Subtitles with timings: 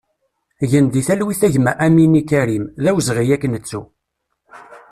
[0.69, 3.81] Gen di talwit a gma Amini Karim, d awezɣi ad k-nettu!